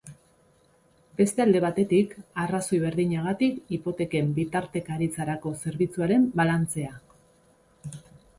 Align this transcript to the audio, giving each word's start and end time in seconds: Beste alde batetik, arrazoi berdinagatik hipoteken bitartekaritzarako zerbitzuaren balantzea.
Beste 1.19 1.43
alde 1.43 1.59
batetik, 1.65 2.15
arrazoi 2.43 2.79
berdinagatik 2.85 3.59
hipoteken 3.77 4.33
bitartekaritzarako 4.39 5.53
zerbitzuaren 5.67 6.27
balantzea. 6.43 6.97